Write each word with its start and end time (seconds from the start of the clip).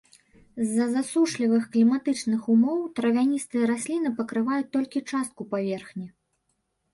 З-за 0.67 0.85
засушлівых 0.93 1.67
кліматычных 1.75 2.41
умоў 2.53 2.79
травяністыя 3.01 3.63
расліны 3.73 4.09
пакрываюць 4.21 4.71
толькі 4.79 5.05
частку 5.13 5.41
паверхні. 5.55 6.07